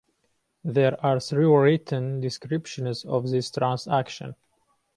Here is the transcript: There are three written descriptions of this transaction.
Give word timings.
There 0.63 0.97
are 1.05 1.19
three 1.19 1.45
written 1.45 2.21
descriptions 2.21 3.05
of 3.05 3.29
this 3.29 3.51
transaction. 3.51 4.33